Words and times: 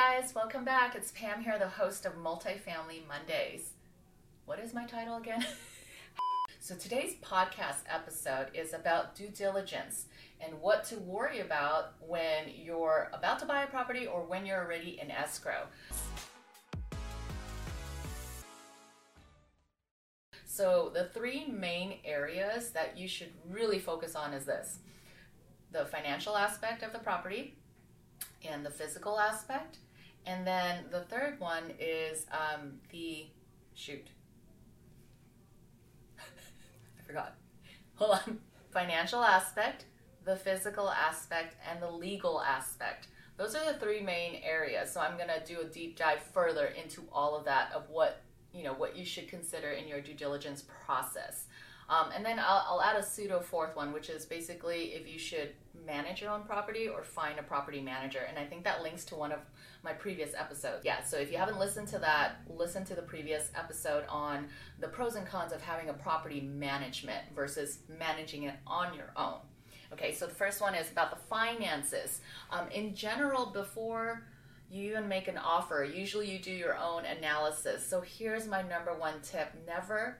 guys, 0.00 0.34
welcome 0.34 0.64
back. 0.64 0.94
It's 0.94 1.12
Pam 1.12 1.42
here, 1.42 1.58
the 1.58 1.68
host 1.68 2.06
of 2.06 2.14
Multifamily 2.14 3.06
Mondays. 3.06 3.72
What 4.46 4.58
is 4.58 4.72
my 4.72 4.86
title 4.86 5.18
again? 5.18 5.44
so 6.58 6.74
today's 6.74 7.16
podcast 7.16 7.82
episode 7.86 8.46
is 8.54 8.72
about 8.72 9.14
due 9.14 9.28
diligence 9.28 10.06
and 10.40 10.58
what 10.62 10.84
to 10.84 10.96
worry 11.00 11.40
about 11.40 11.96
when 12.00 12.44
you're 12.56 13.10
about 13.12 13.40
to 13.40 13.44
buy 13.44 13.62
a 13.62 13.66
property 13.66 14.06
or 14.06 14.22
when 14.22 14.46
you're 14.46 14.64
already 14.64 14.98
in 14.98 15.10
escrow. 15.10 15.66
So 20.46 20.90
the 20.94 21.10
three 21.12 21.44
main 21.44 21.98
areas 22.06 22.70
that 22.70 22.96
you 22.96 23.06
should 23.06 23.32
really 23.46 23.78
focus 23.78 24.16
on 24.16 24.32
is 24.32 24.46
this. 24.46 24.78
The 25.72 25.84
financial 25.84 26.38
aspect 26.38 26.82
of 26.82 26.94
the 26.94 27.00
property, 27.00 27.58
and 28.48 28.64
the 28.64 28.70
physical 28.70 29.18
aspect. 29.18 29.78
And 30.26 30.46
then 30.46 30.84
the 30.90 31.00
third 31.00 31.40
one 31.40 31.72
is 31.78 32.26
um, 32.30 32.72
the 32.90 33.26
shoot. 33.74 34.06
I 36.18 37.02
forgot. 37.06 37.34
Hold 37.96 38.12
on. 38.12 38.38
Financial 38.70 39.22
aspect, 39.22 39.86
the 40.24 40.36
physical 40.36 40.88
aspect, 40.88 41.56
and 41.68 41.82
the 41.82 41.90
legal 41.90 42.40
aspect. 42.40 43.08
Those 43.36 43.54
are 43.54 43.72
the 43.72 43.78
three 43.78 44.00
main 44.00 44.40
areas. 44.44 44.92
So 44.92 45.00
I'm 45.00 45.16
going 45.16 45.28
to 45.28 45.42
do 45.44 45.62
a 45.62 45.64
deep 45.64 45.96
dive 45.96 46.22
further 46.22 46.66
into 46.66 47.02
all 47.12 47.36
of 47.36 47.44
that 47.46 47.72
of 47.74 47.88
what, 47.88 48.22
you 48.52 48.62
know, 48.62 48.74
what 48.74 48.96
you 48.96 49.04
should 49.04 49.28
consider 49.28 49.70
in 49.70 49.88
your 49.88 50.00
due 50.00 50.14
diligence 50.14 50.64
process. 50.84 51.46
Um, 51.90 52.10
and 52.14 52.24
then 52.24 52.38
I'll, 52.38 52.64
I'll, 52.68 52.82
add 52.82 52.94
a 52.94 53.02
pseudo 53.02 53.40
fourth 53.40 53.74
one, 53.74 53.92
which 53.92 54.10
is 54.10 54.24
basically 54.24 54.92
if 54.94 55.12
you 55.12 55.18
should 55.18 55.50
manage 55.84 56.22
your 56.22 56.30
own 56.30 56.44
property 56.44 56.86
or 56.86 57.02
find 57.02 57.36
a 57.40 57.42
property 57.42 57.80
manager. 57.80 58.20
And 58.28 58.38
I 58.38 58.44
think 58.44 58.62
that 58.62 58.80
links 58.80 59.04
to 59.06 59.16
one 59.16 59.32
of 59.32 59.40
my 59.82 59.92
previous 59.92 60.32
episodes. 60.32 60.84
Yeah, 60.84 61.02
so 61.02 61.16
if 61.16 61.32
you 61.32 61.36
haven't 61.36 61.58
listened 61.58 61.88
to 61.88 61.98
that, 61.98 62.42
listen 62.48 62.84
to 62.84 62.94
the 62.94 63.02
previous 63.02 63.50
episode 63.56 64.04
on 64.08 64.46
the 64.78 64.86
pros 64.86 65.16
and 65.16 65.26
cons 65.26 65.52
of 65.52 65.60
having 65.62 65.88
a 65.88 65.92
property 65.92 66.40
management 66.40 67.24
versus 67.34 67.80
managing 67.98 68.44
it 68.44 68.54
on 68.68 68.94
your 68.94 69.10
own. 69.16 69.40
Okay, 69.92 70.14
so 70.14 70.28
the 70.28 70.34
first 70.34 70.60
one 70.60 70.76
is 70.76 70.92
about 70.92 71.10
the 71.10 71.20
finances. 71.28 72.20
Um, 72.52 72.68
in 72.72 72.94
general, 72.94 73.46
before 73.46 74.28
you 74.70 74.90
even 74.90 75.08
make 75.08 75.26
an 75.26 75.38
offer, 75.38 75.84
usually 75.92 76.30
you 76.30 76.38
do 76.38 76.52
your 76.52 76.76
own 76.76 77.04
analysis. 77.04 77.84
So 77.84 78.00
here's 78.00 78.46
my 78.46 78.62
number 78.62 78.94
one 78.94 79.14
tip 79.22 79.48
never 79.66 80.18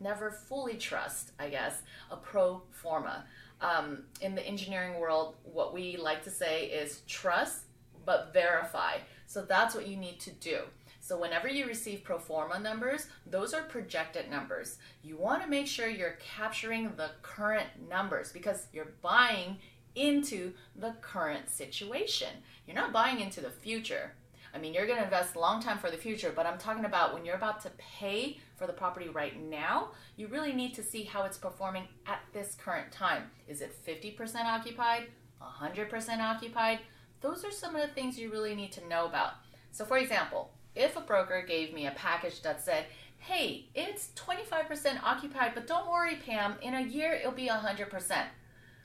never 0.00 0.30
fully 0.30 0.74
trust, 0.74 1.32
I 1.38 1.48
guess, 1.48 1.82
a 2.10 2.16
pro 2.16 2.62
forma. 2.70 3.24
Um, 3.60 4.04
in 4.20 4.34
the 4.34 4.46
engineering 4.46 5.00
world, 5.00 5.36
what 5.42 5.72
we 5.72 5.96
like 5.96 6.22
to 6.24 6.30
say 6.30 6.66
is 6.66 7.00
trust 7.06 7.62
but 8.04 8.32
verify. 8.32 8.98
So 9.26 9.42
that's 9.42 9.74
what 9.74 9.88
you 9.88 9.96
need 9.96 10.20
to 10.20 10.30
do. 10.30 10.60
So 11.00 11.18
whenever 11.18 11.48
you 11.48 11.66
receive 11.66 12.02
pro 12.02 12.18
forma 12.18 12.58
numbers, 12.58 13.06
those 13.26 13.54
are 13.54 13.62
projected 13.62 14.30
numbers. 14.30 14.78
You 15.02 15.16
want 15.16 15.42
to 15.42 15.48
make 15.48 15.66
sure 15.66 15.88
you're 15.88 16.18
capturing 16.36 16.92
the 16.96 17.10
current 17.22 17.68
numbers 17.88 18.32
because 18.32 18.66
you're 18.72 18.92
buying 19.02 19.58
into 19.94 20.52
the 20.74 20.94
current 21.00 21.48
situation. 21.48 22.28
You're 22.66 22.76
not 22.76 22.92
buying 22.92 23.20
into 23.20 23.40
the 23.40 23.50
future. 23.50 24.14
I 24.56 24.58
mean, 24.58 24.72
you're 24.72 24.86
going 24.86 24.96
to 24.96 25.04
invest 25.04 25.36
long 25.36 25.62
time 25.62 25.76
for 25.76 25.90
the 25.90 25.98
future, 25.98 26.32
but 26.34 26.46
I'm 26.46 26.56
talking 26.56 26.86
about 26.86 27.12
when 27.12 27.26
you're 27.26 27.36
about 27.36 27.60
to 27.64 27.70
pay 27.76 28.38
for 28.56 28.66
the 28.66 28.72
property 28.72 29.10
right 29.10 29.38
now, 29.38 29.90
you 30.16 30.28
really 30.28 30.54
need 30.54 30.72
to 30.76 30.82
see 30.82 31.02
how 31.02 31.24
it's 31.24 31.36
performing 31.36 31.82
at 32.06 32.20
this 32.32 32.56
current 32.58 32.90
time. 32.90 33.24
Is 33.46 33.60
it 33.60 33.76
50% 33.86 34.46
occupied, 34.46 35.08
100% 35.42 36.20
occupied? 36.20 36.78
Those 37.20 37.44
are 37.44 37.50
some 37.50 37.76
of 37.76 37.82
the 37.86 37.94
things 37.94 38.18
you 38.18 38.32
really 38.32 38.54
need 38.54 38.72
to 38.72 38.88
know 38.88 39.04
about. 39.04 39.32
So, 39.72 39.84
for 39.84 39.98
example, 39.98 40.52
if 40.74 40.96
a 40.96 41.02
broker 41.02 41.44
gave 41.46 41.74
me 41.74 41.86
a 41.86 41.90
package 41.90 42.40
that 42.40 42.64
said, 42.64 42.86
hey, 43.18 43.66
it's 43.74 44.08
25% 44.16 45.02
occupied, 45.02 45.52
but 45.54 45.66
don't 45.66 45.90
worry, 45.90 46.16
Pam, 46.16 46.54
in 46.62 46.72
a 46.72 46.80
year 46.80 47.12
it'll 47.12 47.30
be 47.30 47.48
100%. 47.48 48.24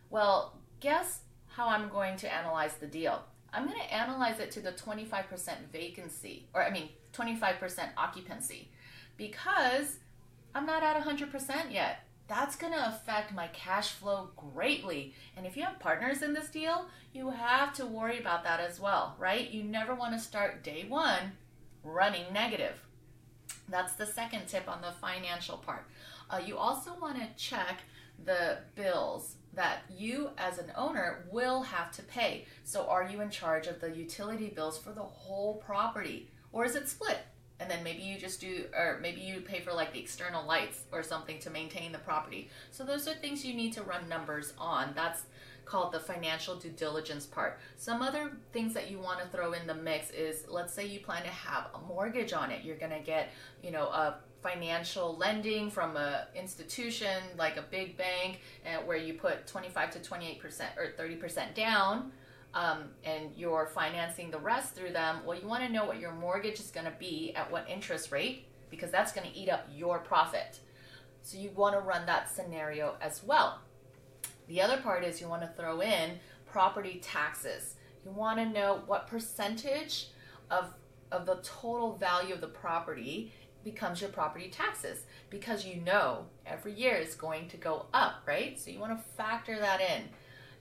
Well, 0.09 0.59
guess 0.81 1.21
how 1.47 1.69
I'm 1.69 1.87
going 1.87 2.17
to 2.17 2.33
analyze 2.33 2.73
the 2.73 2.87
deal? 2.87 3.23
I'm 3.53 3.65
going 3.65 3.79
to 3.79 3.93
analyze 3.93 4.39
it 4.39 4.51
to 4.51 4.61
the 4.61 4.71
25% 4.71 5.25
vacancy, 5.71 6.47
or 6.53 6.63
I 6.63 6.71
mean, 6.71 6.89
25% 7.13 7.89
occupancy 7.97 8.69
because 9.17 9.97
I'm 10.55 10.65
not 10.65 10.83
at 10.83 11.01
100% 11.03 11.71
yet. 11.71 12.05
That's 12.27 12.55
going 12.55 12.71
to 12.71 12.87
affect 12.87 13.33
my 13.33 13.47
cash 13.47 13.89
flow 13.89 14.29
greatly. 14.37 15.13
And 15.35 15.45
if 15.45 15.57
you 15.57 15.63
have 15.63 15.79
partners 15.79 16.21
in 16.21 16.33
this 16.33 16.47
deal, 16.47 16.85
you 17.13 17.29
have 17.29 17.73
to 17.73 17.85
worry 17.85 18.19
about 18.19 18.43
that 18.45 18.61
as 18.61 18.79
well, 18.79 19.15
right? 19.19 19.49
You 19.49 19.63
never 19.63 19.93
want 19.93 20.13
to 20.13 20.19
start 20.19 20.63
day 20.63 20.85
one 20.87 21.33
running 21.83 22.31
negative. 22.31 22.79
That's 23.67 23.93
the 23.93 24.05
second 24.05 24.47
tip 24.47 24.69
on 24.69 24.81
the 24.81 24.93
financial 25.01 25.57
part. 25.57 25.87
Uh, 26.29 26.39
you 26.45 26.57
also 26.57 26.95
want 27.01 27.17
to 27.17 27.27
check 27.35 27.81
the 28.23 28.59
bills 28.75 29.35
that 29.53 29.79
you 29.89 30.29
as 30.37 30.57
an 30.57 30.71
owner 30.75 31.25
will 31.31 31.61
have 31.61 31.91
to 31.93 32.03
pay. 32.03 32.45
So, 32.63 32.87
are 32.87 33.03
you 33.03 33.21
in 33.21 33.29
charge 33.29 33.67
of 33.67 33.81
the 33.81 33.91
utility 33.95 34.49
bills 34.49 34.77
for 34.77 34.91
the 34.91 35.01
whole 35.01 35.55
property 35.55 36.29
or 36.51 36.65
is 36.65 36.75
it 36.75 36.87
split? 36.87 37.19
and 37.61 37.69
then 37.69 37.83
maybe 37.83 38.01
you 38.01 38.17
just 38.17 38.41
do 38.41 38.65
or 38.75 38.97
maybe 39.01 39.21
you 39.21 39.39
pay 39.39 39.59
for 39.59 39.71
like 39.71 39.93
the 39.93 39.99
external 39.99 40.45
lights 40.45 40.81
or 40.91 41.03
something 41.03 41.37
to 41.39 41.49
maintain 41.51 41.91
the 41.91 41.99
property 41.99 42.49
so 42.71 42.83
those 42.83 43.07
are 43.07 43.13
things 43.13 43.45
you 43.45 43.53
need 43.53 43.71
to 43.71 43.83
run 43.83 44.09
numbers 44.09 44.53
on 44.57 44.91
that's 44.95 45.23
called 45.71 45.93
the 45.93 45.99
financial 45.99 46.55
due 46.55 46.69
diligence 46.69 47.25
part 47.25 47.57
some 47.77 48.01
other 48.01 48.33
things 48.51 48.73
that 48.73 48.91
you 48.91 48.99
want 48.99 49.21
to 49.21 49.27
throw 49.27 49.53
in 49.53 49.65
the 49.65 49.73
mix 49.73 50.09
is 50.11 50.43
let's 50.49 50.73
say 50.73 50.85
you 50.85 50.99
plan 50.99 51.23
to 51.23 51.29
have 51.29 51.67
a 51.75 51.79
mortgage 51.87 52.33
on 52.33 52.51
it 52.51 52.65
you're 52.65 52.75
going 52.75 52.91
to 52.91 52.99
get 52.99 53.29
you 53.63 53.71
know 53.71 53.85
a 53.85 54.15
financial 54.43 55.15
lending 55.15 55.71
from 55.71 55.95
a 55.95 56.27
institution 56.35 57.23
like 57.37 57.55
a 57.55 57.61
big 57.61 57.95
bank 57.95 58.41
uh, 58.65 58.81
where 58.81 58.97
you 58.97 59.13
put 59.13 59.47
25 59.47 59.91
to 59.91 59.99
28% 59.99 60.41
or 60.77 60.93
30% 60.99 61.53
down 61.53 62.11
um, 62.53 62.89
and 63.03 63.29
you're 63.37 63.67
financing 63.67 64.29
the 64.29 64.39
rest 64.39 64.75
through 64.75 64.91
them, 64.91 65.19
well, 65.25 65.39
you 65.39 65.47
want 65.47 65.63
to 65.63 65.69
know 65.71 65.85
what 65.85 65.99
your 65.99 66.11
mortgage 66.11 66.59
is 66.59 66.69
going 66.69 66.85
to 66.85 66.93
be 66.99 67.33
at 67.35 67.49
what 67.49 67.65
interest 67.69 68.11
rate 68.11 68.45
because 68.69 68.91
that's 68.91 69.13
going 69.13 69.29
to 69.29 69.37
eat 69.37 69.49
up 69.49 69.67
your 69.73 69.99
profit. 69.99 70.59
So 71.21 71.37
you 71.37 71.51
want 71.51 71.75
to 71.75 71.81
run 71.81 72.05
that 72.07 72.29
scenario 72.29 72.95
as 72.99 73.23
well. 73.23 73.61
The 74.51 74.61
other 74.61 74.81
part 74.81 75.05
is 75.05 75.21
you 75.21 75.29
want 75.29 75.43
to 75.43 75.47
throw 75.47 75.79
in 75.79 76.19
property 76.45 76.99
taxes. 77.01 77.75
You 78.03 78.11
want 78.11 78.37
to 78.37 78.45
know 78.45 78.81
what 78.85 79.07
percentage 79.07 80.09
of 80.49 80.73
of 81.09 81.25
the 81.25 81.39
total 81.41 81.95
value 81.95 82.33
of 82.33 82.41
the 82.41 82.47
property 82.47 83.31
becomes 83.63 84.01
your 84.01 84.09
property 84.09 84.49
taxes 84.49 85.03
because 85.29 85.65
you 85.65 85.77
know 85.77 86.25
every 86.45 86.73
year 86.73 86.95
is 86.95 87.15
going 87.15 87.47
to 87.47 87.55
go 87.55 87.85
up, 87.93 88.23
right? 88.25 88.59
So 88.59 88.71
you 88.71 88.79
want 88.79 88.97
to 88.97 89.13
factor 89.15 89.57
that 89.57 89.79
in. 89.79 90.03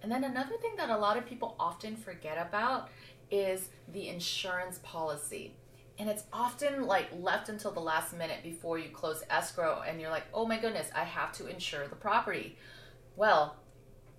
And 0.04 0.12
then 0.12 0.22
another 0.22 0.56
thing 0.62 0.76
that 0.76 0.90
a 0.90 0.96
lot 0.96 1.16
of 1.16 1.26
people 1.26 1.56
often 1.58 1.96
forget 1.96 2.38
about 2.38 2.90
is 3.28 3.70
the 3.92 4.06
insurance 4.06 4.78
policy. 4.84 5.56
And 5.98 6.08
it's 6.08 6.24
often 6.32 6.86
like 6.86 7.08
left 7.20 7.48
until 7.48 7.72
the 7.72 7.80
last 7.80 8.16
minute 8.16 8.44
before 8.44 8.78
you 8.78 8.90
close 8.90 9.24
escrow 9.30 9.82
and 9.84 10.00
you're 10.00 10.10
like, 10.10 10.26
oh 10.32 10.46
my 10.46 10.60
goodness, 10.60 10.90
I 10.94 11.02
have 11.02 11.32
to 11.32 11.48
insure 11.48 11.88
the 11.88 11.96
property. 11.96 12.56
Well, 13.16 13.56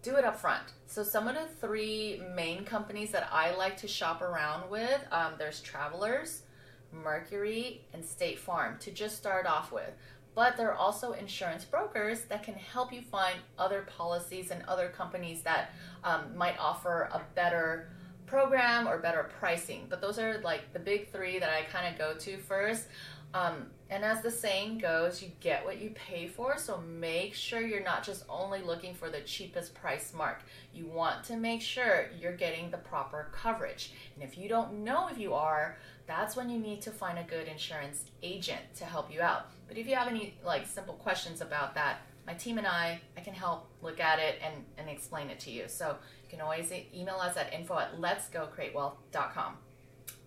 do 0.01 0.15
it 0.15 0.25
up 0.25 0.39
front. 0.39 0.63
So 0.87 1.03
some 1.03 1.27
of 1.27 1.35
the 1.35 1.47
three 1.59 2.21
main 2.35 2.65
companies 2.65 3.11
that 3.11 3.29
I 3.31 3.55
like 3.55 3.77
to 3.77 3.87
shop 3.87 4.21
around 4.21 4.69
with, 4.69 5.01
um, 5.11 5.33
there's 5.37 5.61
Travelers, 5.61 6.43
Mercury, 6.91 7.81
and 7.93 8.03
State 8.03 8.39
Farm 8.39 8.77
to 8.79 8.91
just 8.91 9.17
start 9.17 9.45
off 9.45 9.71
with 9.71 9.93
but 10.33 10.55
there 10.55 10.71
are 10.71 10.77
also 10.77 11.11
insurance 11.11 11.65
brokers 11.65 12.21
that 12.25 12.43
can 12.43 12.53
help 12.53 12.93
you 12.93 13.01
find 13.01 13.35
other 13.57 13.81
policies 13.97 14.51
and 14.51 14.63
other 14.67 14.89
companies 14.89 15.41
that 15.41 15.71
um, 16.03 16.35
might 16.37 16.57
offer 16.57 17.09
a 17.11 17.21
better 17.35 17.89
program 18.25 18.87
or 18.87 18.97
better 18.97 19.29
pricing. 19.39 19.87
But 19.89 19.99
those 19.99 20.17
are 20.17 20.39
like 20.41 20.71
the 20.71 20.79
big 20.79 21.11
three 21.11 21.37
that 21.39 21.49
I 21.49 21.63
kind 21.63 21.93
of 21.93 21.99
go 21.99 22.13
to 22.17 22.37
first. 22.37 22.87
Um, 23.33 23.67
and 23.89 24.05
as 24.05 24.21
the 24.21 24.31
saying 24.31 24.79
goes, 24.79 25.21
you 25.21 25.31
get 25.39 25.65
what 25.65 25.81
you 25.81 25.91
pay 25.91 26.27
for. 26.27 26.57
So 26.57 26.77
make 26.79 27.33
sure 27.33 27.61
you're 27.61 27.83
not 27.83 28.03
just 28.03 28.23
only 28.29 28.61
looking 28.61 28.93
for 28.93 29.09
the 29.09 29.21
cheapest 29.21 29.73
price 29.73 30.13
mark. 30.13 30.43
You 30.73 30.85
want 30.85 31.23
to 31.25 31.35
make 31.35 31.61
sure 31.61 32.07
you're 32.19 32.35
getting 32.35 32.71
the 32.71 32.77
proper 32.77 33.29
coverage. 33.33 33.91
And 34.15 34.23
if 34.23 34.37
you 34.37 34.47
don't 34.47 34.83
know 34.83 35.07
if 35.09 35.17
you 35.17 35.33
are, 35.33 35.77
that's 36.07 36.35
when 36.35 36.49
you 36.49 36.57
need 36.57 36.81
to 36.83 36.91
find 36.91 37.19
a 37.19 37.23
good 37.23 37.47
insurance 37.47 38.05
agent 38.23 38.61
to 38.75 38.85
help 38.85 39.13
you 39.13 39.21
out. 39.21 39.47
But 39.67 39.77
if 39.77 39.87
you 39.87 39.95
have 39.95 40.07
any 40.07 40.35
like 40.45 40.67
simple 40.67 40.95
questions 40.95 41.41
about 41.41 41.75
that, 41.75 42.01
my 42.25 42.33
team 42.33 42.57
and 42.57 42.67
I, 42.67 43.01
I 43.17 43.21
can 43.21 43.33
help 43.33 43.67
look 43.81 43.99
at 43.99 44.19
it 44.19 44.39
and, 44.43 44.63
and 44.77 44.89
explain 44.89 45.29
it 45.29 45.39
to 45.41 45.51
you. 45.51 45.65
So 45.67 45.97
you 46.23 46.29
can 46.29 46.41
always 46.41 46.71
email 46.93 47.15
us 47.15 47.35
at 47.35 47.53
info 47.53 47.79
at 47.79 47.99
letsgocreatewealth.com. 47.99 49.57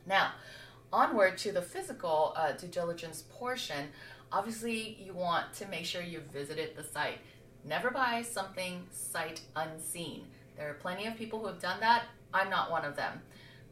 Now, 0.06 0.32
onward 0.94 1.37
to 1.37 1.50
the 1.50 1.61
physical 1.61 2.32
uh, 2.37 2.52
due 2.52 2.69
diligence 2.69 3.25
portion, 3.29 3.88
obviously 4.31 4.96
you 5.05 5.12
want 5.12 5.52
to 5.52 5.67
make 5.67 5.85
sure 5.85 6.00
you've 6.00 6.32
visited 6.32 6.76
the 6.76 6.85
site. 6.85 7.19
Never 7.64 7.91
buy 7.91 8.23
something 8.23 8.87
sight 8.91 9.41
unseen. 9.56 10.26
There 10.56 10.70
are 10.70 10.75
plenty 10.75 11.06
of 11.06 11.17
people 11.17 11.41
who 11.41 11.46
have 11.46 11.58
done 11.58 11.81
that. 11.81 12.05
I'm 12.32 12.49
not 12.49 12.70
one 12.70 12.85
of 12.85 12.94
them. 12.94 13.20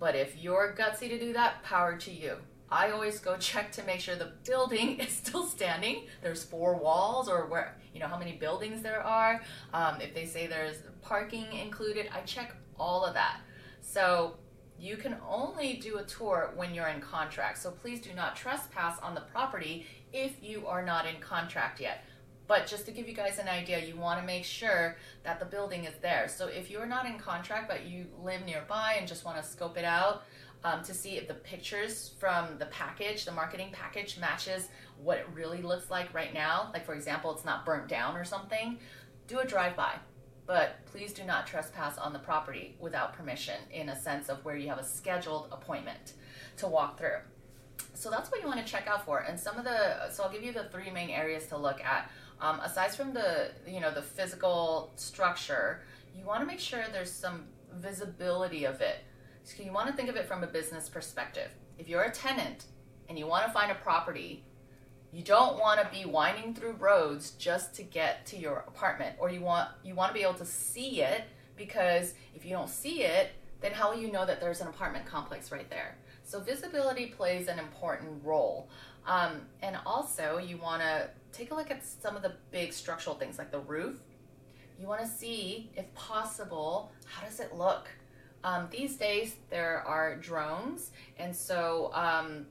But 0.01 0.17
if 0.17 0.37
you're 0.37 0.75
gutsy 0.77 1.09
to 1.11 1.19
do 1.19 1.33
that, 1.35 1.63
power 1.63 1.97
to 1.97 2.11
you. 2.11 2.39
I 2.69 2.91
always 2.91 3.21
go 3.21 3.37
check 3.39 3.71
to 3.73 3.85
make 3.85 4.01
sure 4.01 4.17
the 4.17 4.33
building 4.45 4.99
is 4.99 5.13
still 5.13 5.47
standing. 5.47 6.07
There's 6.23 6.43
four 6.43 6.75
walls, 6.77 7.29
or 7.29 7.47
where 7.47 7.77
you 7.95 8.01
know 8.01 8.09
how 8.09 8.19
many 8.19 8.33
buildings 8.33 8.83
there 8.83 9.03
are. 9.03 9.41
Um, 9.73 10.01
if 10.01 10.13
they 10.13 10.27
say 10.27 10.49
there's 10.49 10.79
parking 11.03 11.53
included, 11.53 12.09
I 12.13 12.23
check 12.23 12.57
all 12.81 13.05
of 13.05 13.15
that. 13.15 13.37
So 13.81 14.35
you 14.83 14.97
can 14.97 15.17
only 15.31 15.75
do 15.75 15.99
a 15.99 16.03
tour 16.03 16.51
when 16.57 16.75
you're 16.75 16.89
in 16.89 17.01
contract. 17.01 17.59
So 17.59 17.71
please 17.71 18.01
do 18.01 18.13
not 18.15 18.35
trespass 18.35 18.99
on 18.99 19.15
the 19.15 19.21
property 19.21 19.87
if 20.13 20.43
you 20.43 20.67
are 20.67 20.85
not 20.85 21.07
in 21.07 21.21
contract 21.21 21.81
yet. 21.81 22.05
But 22.49 22.67
just 22.67 22.85
to 22.87 22.91
give 22.91 23.09
you 23.09 23.15
guys 23.15 23.39
an 23.39 23.47
idea, 23.47 23.79
you 23.79 23.95
want 23.95 24.21
to 24.21 24.27
make 24.27 24.45
sure 24.45 24.97
that 25.23 25.39
the 25.39 25.47
building 25.47 25.85
is 25.85 25.95
there. 26.03 26.27
So 26.27 26.49
if 26.49 26.69
you're 26.69 26.85
not 26.85 27.07
in 27.07 27.17
contract 27.17 27.69
but 27.69 27.87
you 27.87 28.07
live 28.25 28.45
nearby 28.45 28.97
and 28.99 29.07
just 29.07 29.25
want 29.25 29.41
to 29.41 29.49
scope 29.49 29.79
it 29.79 29.85
out 29.85 30.25
um, 30.65 30.83
to 30.83 30.93
see 30.93 31.17
if 31.17 31.29
the 31.29 31.35
pictures 31.35 32.11
from 32.19 32.59
the 32.59 32.67
package, 32.67 33.25
the 33.25 33.31
marketing 33.31 33.69
package, 33.71 34.19
matches 34.19 34.69
what 35.01 35.19
it 35.19 35.29
really 35.33 35.63
looks 35.63 35.93
like 35.93 36.13
right 36.13 36.35
now, 36.35 36.71
like 36.73 36.85
for 36.85 36.95
example, 36.95 37.33
it's 37.33 37.45
not 37.45 37.65
burnt 37.65 37.87
down 37.87 38.17
or 38.17 38.25
something, 38.25 38.79
do 39.29 39.39
a 39.39 39.47
drive 39.47 39.77
by. 39.77 39.95
But 40.53 40.85
please 40.85 41.15
do 41.15 41.25
not 41.25 41.47
trespass 41.47 41.97
on 41.97 42.13
the 42.13 42.19
property 42.19 42.77
without 42.79 43.15
permission 43.15 43.55
in 43.73 43.89
a 43.89 43.97
sense 43.99 44.29
of 44.29 44.45
where 44.45 44.55
you 44.55 44.69
have 44.69 44.77
a 44.77 44.85
scheduled 44.85 45.49
appointment 45.51 46.13
to 46.59 46.69
walk 46.69 46.99
through. 46.99 47.21
So 47.95 48.11
that's 48.11 48.31
what 48.31 48.43
you 48.43 48.47
want 48.47 48.61
to 48.61 48.71
check 48.71 48.87
out 48.87 49.07
for. 49.07 49.21
And 49.21 49.41
some 49.41 49.57
of 49.57 49.65
the, 49.65 50.11
so 50.11 50.25
I'll 50.25 50.31
give 50.31 50.43
you 50.43 50.53
the 50.53 50.65
three 50.65 50.91
main 50.91 51.09
areas 51.09 51.47
to 51.47 51.57
look 51.57 51.83
at. 51.83 52.11
Um, 52.39 52.61
aside 52.61 52.91
from 52.91 53.15
the, 53.15 53.53
you 53.67 53.81
know, 53.81 53.95
the 53.95 54.03
physical 54.03 54.93
structure, 54.97 55.81
you 56.15 56.27
want 56.27 56.41
to 56.41 56.47
make 56.47 56.61
sure 56.61 56.85
there's 56.93 57.11
some 57.11 57.45
visibility 57.77 58.67
of 58.67 58.83
it. 58.83 58.97
So 59.45 59.63
you 59.63 59.73
want 59.73 59.87
to 59.87 59.95
think 59.95 60.11
of 60.11 60.17
it 60.17 60.27
from 60.27 60.45
a 60.45 60.47
business 60.47 60.87
perspective. 60.87 61.49
If 61.79 61.89
you're 61.89 62.03
a 62.03 62.13
tenant 62.13 62.67
and 63.09 63.19
you 63.19 63.27
want 63.27 63.47
to 63.47 63.53
find 63.55 63.71
a 63.71 63.77
property, 63.77 64.45
you 65.13 65.23
don't 65.23 65.59
want 65.59 65.81
to 65.81 65.89
be 65.97 66.07
winding 66.07 66.55
through 66.55 66.73
roads 66.73 67.33
just 67.33 67.75
to 67.75 67.83
get 67.83 68.25
to 68.27 68.37
your 68.37 68.65
apartment 68.67 69.17
or 69.19 69.31
you 69.31 69.41
want 69.41 69.69
you 69.85 69.95
want 69.95 70.11
to 70.11 70.15
be 70.15 70.23
able 70.23 70.35
to 70.35 70.47
see 70.47 71.03
it 71.03 71.25
because 71.57 72.15
if 72.35 72.45
you 72.45 72.51
don't 72.51 72.71
see 72.71 73.03
it, 73.03 73.31
then 73.61 73.73
how 73.73 73.93
will 73.93 74.01
you 74.01 74.11
know 74.11 74.25
that 74.25 74.41
there's 74.41 74.61
an 74.61 74.69
apartment 74.69 75.07
complex 75.07 75.53
right 75.53 75.69
there? 75.71 75.97
So 76.25 76.41
visibility 76.41 77.07
plays 77.07 77.47
an 77.49 77.59
important 77.59 78.23
role. 78.25 78.69
Um, 79.07 79.43
and 79.63 79.77
also, 79.85 80.39
you 80.39 80.57
want 80.57 80.83
to 80.83 81.11
take 81.33 81.51
a 81.51 81.55
look 81.55 81.71
at 81.71 81.85
some 81.85 82.17
of 82.17 82.23
the 82.23 82.35
big 82.51 82.73
structural 82.73 83.17
things 83.17 83.39
like 83.39 83.51
the 83.51 83.61
roof. 83.61 83.99
You 84.81 84.87
want 84.87 85.01
to 85.01 85.07
see, 85.07 85.71
if 85.77 85.93
possible, 85.95 86.93
how 87.07 87.25
does 87.27 87.41
it 87.41 87.55
look? 87.55 87.89
Um, 88.45 88.69
these 88.71 88.97
days, 88.97 89.37
there 89.51 89.85
are 89.87 90.17
drones, 90.17 90.91
and 91.19 91.35
so 91.35 91.93
um, 91.95 92.47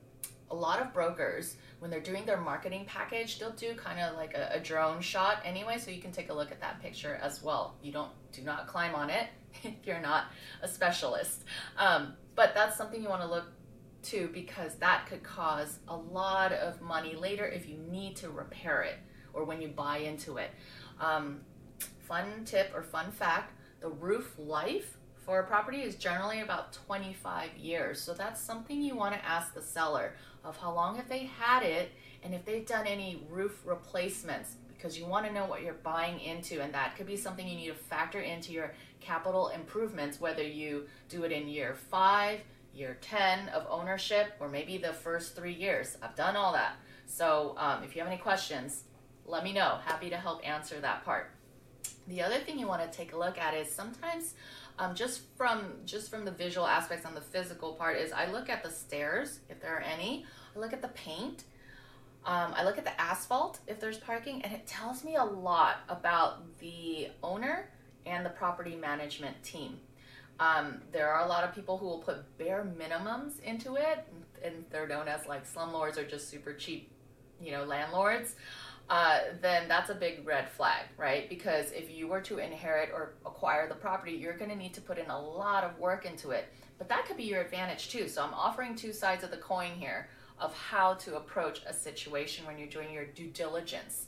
a 0.52 0.54
lot 0.54 0.80
of 0.80 0.92
brokers, 0.92 1.56
when 1.80 1.90
they're 1.90 2.00
doing 2.00 2.24
their 2.24 2.40
marketing 2.40 2.84
package, 2.86 3.38
they'll 3.38 3.50
do 3.50 3.74
kind 3.74 3.98
of 3.98 4.16
like 4.16 4.34
a, 4.34 4.50
a, 4.54 4.60
drone 4.60 5.00
shot 5.00 5.38
anyway, 5.44 5.78
so 5.78 5.90
you 5.90 6.00
can 6.00 6.12
take 6.12 6.30
a 6.30 6.34
look 6.34 6.52
at 6.52 6.60
that 6.60 6.80
picture 6.80 7.18
as 7.22 7.42
well. 7.42 7.74
You 7.82 7.90
don't 7.90 8.12
do 8.32 8.42
not 8.42 8.68
climb 8.68 8.94
on 8.94 9.10
it 9.10 9.26
if 9.64 9.74
you're 9.84 10.00
not 10.00 10.26
a 10.62 10.68
specialist, 10.68 11.44
um, 11.78 12.12
but 12.36 12.54
that's 12.54 12.76
something 12.76 13.02
you 13.02 13.08
want 13.08 13.22
to 13.22 13.28
look 13.28 13.46
too 14.02 14.28
because 14.32 14.74
that 14.76 15.06
could 15.06 15.22
cause 15.22 15.78
a 15.88 15.96
lot 15.96 16.52
of 16.52 16.80
money 16.80 17.14
later 17.14 17.46
if 17.46 17.68
you 17.68 17.76
need 17.90 18.16
to 18.16 18.30
repair 18.30 18.82
it 18.82 18.98
or 19.32 19.44
when 19.44 19.62
you 19.62 19.68
buy 19.68 19.98
into 19.98 20.36
it. 20.36 20.50
Um, 21.00 21.40
fun 22.00 22.44
tip 22.44 22.72
or 22.74 22.82
fun 22.82 23.10
fact 23.10 23.58
the 23.80 23.88
roof 23.88 24.34
life 24.38 24.96
for 25.24 25.38
a 25.38 25.44
property 25.44 25.82
is 25.82 25.94
generally 25.94 26.40
about 26.40 26.72
25 26.72 27.56
years. 27.56 28.00
So 28.00 28.12
that's 28.12 28.40
something 28.40 28.82
you 28.82 28.96
want 28.96 29.14
to 29.14 29.24
ask 29.24 29.54
the 29.54 29.62
seller 29.62 30.14
of 30.44 30.56
how 30.56 30.74
long 30.74 30.96
have 30.96 31.08
they 31.08 31.30
had 31.38 31.62
it 31.62 31.92
and 32.24 32.34
if 32.34 32.44
they've 32.44 32.66
done 32.66 32.86
any 32.86 33.22
roof 33.30 33.60
replacements 33.64 34.56
because 34.68 34.98
you 34.98 35.06
want 35.06 35.24
to 35.24 35.32
know 35.32 35.46
what 35.46 35.62
you're 35.62 35.74
buying 35.74 36.18
into 36.18 36.60
and 36.60 36.74
that 36.74 36.96
could 36.96 37.06
be 37.06 37.16
something 37.16 37.46
you 37.46 37.56
need 37.56 37.68
to 37.68 37.74
factor 37.74 38.20
into 38.20 38.52
your 38.52 38.72
capital 39.00 39.48
improvements 39.48 40.20
whether 40.20 40.42
you 40.42 40.86
do 41.08 41.22
it 41.22 41.30
in 41.30 41.48
year 41.48 41.76
5, 41.90 42.40
year 42.74 42.98
10 43.00 43.48
of 43.50 43.64
ownership 43.70 44.34
or 44.40 44.48
maybe 44.48 44.78
the 44.78 44.92
first 44.92 45.36
three 45.36 45.52
years. 45.52 45.96
I've 46.02 46.16
done 46.16 46.34
all 46.34 46.52
that. 46.52 46.76
So 47.06 47.54
um, 47.58 47.84
if 47.84 47.94
you 47.94 48.02
have 48.02 48.10
any 48.10 48.20
questions, 48.20 48.84
let 49.24 49.44
me 49.44 49.52
know. 49.52 49.78
Happy 49.84 50.10
to 50.10 50.16
help 50.16 50.46
answer 50.46 50.80
that 50.80 51.04
part. 51.04 51.30
The 52.08 52.22
other 52.22 52.38
thing 52.38 52.58
you 52.58 52.66
want 52.66 52.82
to 52.82 52.96
take 52.96 53.12
a 53.12 53.18
look 53.18 53.38
at 53.38 53.54
is 53.54 53.70
sometimes 53.70 54.34
um, 54.78 54.94
just 54.94 55.22
from 55.36 55.72
just 55.84 56.10
from 56.10 56.24
the 56.24 56.30
visual 56.30 56.66
aspects 56.66 57.06
on 57.06 57.14
the 57.14 57.20
physical 57.20 57.74
part 57.74 57.98
is 57.98 58.12
I 58.12 58.30
look 58.30 58.48
at 58.48 58.62
the 58.62 58.70
stairs 58.70 59.40
if 59.48 59.60
there 59.60 59.76
are 59.76 59.80
any. 59.80 60.24
I 60.54 60.58
look 60.58 60.72
at 60.72 60.82
the 60.82 60.88
paint. 60.88 61.44
Um, 62.24 62.52
I 62.54 62.64
look 62.64 62.78
at 62.78 62.84
the 62.84 63.00
asphalt 63.00 63.58
if 63.66 63.80
there's 63.80 63.98
parking, 63.98 64.42
and 64.42 64.52
it 64.52 64.66
tells 64.66 65.04
me 65.04 65.16
a 65.16 65.24
lot 65.24 65.80
about 65.88 66.58
the 66.58 67.08
owner 67.22 67.70
and 68.06 68.24
the 68.24 68.30
property 68.30 68.76
management 68.76 69.42
team. 69.42 69.78
Um, 70.38 70.80
there 70.92 71.10
are 71.12 71.24
a 71.24 71.28
lot 71.28 71.44
of 71.44 71.54
people 71.54 71.78
who 71.78 71.86
will 71.86 71.98
put 71.98 72.38
bare 72.38 72.64
minimums 72.78 73.40
into 73.42 73.76
it, 73.76 74.06
and 74.44 74.64
they're 74.70 74.86
known 74.86 75.08
as 75.08 75.26
like 75.26 75.52
slumlords 75.52 75.98
or 75.98 76.04
just 76.04 76.28
super 76.28 76.52
cheap, 76.52 76.90
you 77.40 77.52
know, 77.52 77.64
landlords. 77.64 78.34
Uh, 78.88 79.20
then 79.40 79.68
that's 79.68 79.90
a 79.90 79.94
big 79.94 80.26
red 80.26 80.48
flag, 80.50 80.84
right? 80.98 81.28
Because 81.28 81.72
if 81.72 81.90
you 81.90 82.08
were 82.08 82.20
to 82.20 82.38
inherit 82.38 82.90
or 82.92 83.14
acquire 83.24 83.68
the 83.68 83.74
property, 83.74 84.12
you're 84.12 84.36
going 84.36 84.50
to 84.50 84.56
need 84.56 84.74
to 84.74 84.80
put 84.80 84.98
in 84.98 85.08
a 85.08 85.18
lot 85.18 85.64
of 85.64 85.78
work 85.78 86.04
into 86.04 86.30
it. 86.30 86.46
But 86.78 86.88
that 86.88 87.06
could 87.06 87.16
be 87.16 87.24
your 87.24 87.40
advantage 87.40 87.88
too. 87.90 88.08
So 88.08 88.22
I'm 88.22 88.34
offering 88.34 88.74
two 88.74 88.92
sides 88.92 89.24
of 89.24 89.30
the 89.30 89.36
coin 89.38 89.70
here 89.70 90.08
of 90.38 90.54
how 90.54 90.94
to 90.94 91.16
approach 91.16 91.62
a 91.66 91.72
situation 91.72 92.44
when 92.44 92.58
you're 92.58 92.68
doing 92.68 92.92
your 92.92 93.06
due 93.06 93.28
diligence. 93.28 94.06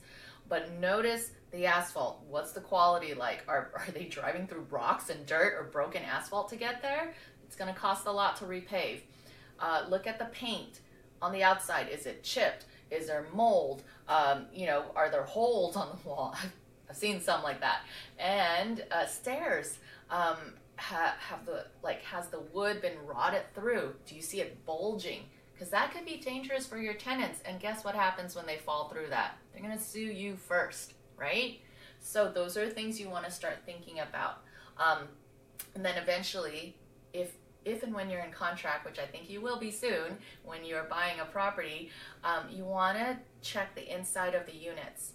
But 0.48 0.72
notice 0.72 1.30
the 1.52 1.66
asphalt. 1.66 2.22
What's 2.28 2.52
the 2.52 2.60
quality 2.60 3.14
like? 3.14 3.44
Are, 3.48 3.70
are 3.74 3.90
they 3.92 4.04
driving 4.04 4.46
through 4.46 4.66
rocks 4.70 5.08
and 5.08 5.24
dirt 5.24 5.54
or 5.58 5.64
broken 5.64 6.02
asphalt 6.02 6.48
to 6.50 6.56
get 6.56 6.82
there? 6.82 7.14
It's 7.46 7.56
going 7.56 7.72
to 7.72 7.78
cost 7.78 8.06
a 8.06 8.12
lot 8.12 8.36
to 8.38 8.44
repave. 8.44 9.00
Uh, 9.60 9.84
look 9.88 10.06
at 10.06 10.18
the 10.18 10.26
paint 10.26 10.80
on 11.22 11.32
the 11.32 11.42
outside. 11.42 11.88
Is 11.88 12.06
it 12.06 12.22
chipped? 12.22 12.66
Is 12.94 13.06
there 13.06 13.26
mold? 13.32 13.82
Um, 14.08 14.46
you 14.52 14.66
know, 14.66 14.84
are 14.94 15.10
there 15.10 15.24
holes 15.24 15.76
on 15.76 15.88
the 15.88 16.08
wall? 16.08 16.36
I've 16.88 16.96
seen 16.96 17.20
some 17.20 17.42
like 17.42 17.60
that. 17.60 17.80
And 18.18 18.84
uh, 18.90 19.06
stairs. 19.06 19.78
Um, 20.10 20.36
ha- 20.76 21.16
have 21.18 21.46
the 21.46 21.66
like 21.82 22.02
has 22.02 22.28
the 22.28 22.40
wood 22.52 22.82
been 22.82 22.96
rotted 23.06 23.42
through? 23.54 23.94
Do 24.06 24.14
you 24.14 24.22
see 24.22 24.40
it 24.40 24.64
bulging? 24.66 25.22
Because 25.52 25.70
that 25.70 25.92
could 25.92 26.04
be 26.04 26.16
dangerous 26.16 26.66
for 26.66 26.78
your 26.78 26.94
tenants. 26.94 27.40
And 27.44 27.60
guess 27.60 27.84
what 27.84 27.94
happens 27.94 28.34
when 28.34 28.44
they 28.44 28.56
fall 28.56 28.88
through 28.88 29.08
that? 29.10 29.38
They're 29.52 29.70
to 29.70 29.82
sue 29.82 30.00
you 30.00 30.36
first 30.36 30.94
right? 31.16 31.60
So 32.00 32.30
those 32.30 32.56
are 32.56 32.68
things 32.68 33.00
you 33.00 33.08
want 33.08 33.24
to 33.24 33.30
start 33.30 33.58
thinking 33.64 34.00
about. 34.00 34.42
Um, 34.78 35.08
and 35.74 35.84
then 35.84 35.96
eventually, 35.96 36.76
if 37.12 37.32
if 37.64 37.82
and 37.82 37.94
when 37.94 38.10
you're 38.10 38.20
in 38.20 38.32
contract, 38.32 38.84
which 38.84 38.98
I 38.98 39.06
think 39.06 39.30
you 39.30 39.40
will 39.40 39.58
be 39.58 39.70
soon, 39.70 40.18
when 40.44 40.64
you're 40.64 40.84
buying 40.84 41.20
a 41.20 41.24
property, 41.24 41.90
um, 42.22 42.44
you 42.50 42.64
want 42.64 42.98
to 42.98 43.16
check 43.42 43.74
the 43.74 43.94
inside 43.94 44.34
of 44.34 44.46
the 44.46 44.54
units. 44.54 45.12